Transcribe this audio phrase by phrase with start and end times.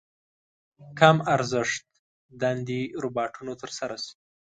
[0.99, 1.83] کم ارزښت
[2.41, 4.13] دندې روباټونو تر سره شي.